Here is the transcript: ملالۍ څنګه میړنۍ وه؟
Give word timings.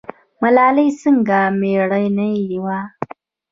ملالۍ 0.41 0.89
څنګه 1.01 1.39
میړنۍ 1.59 2.37
وه؟ 2.63 2.79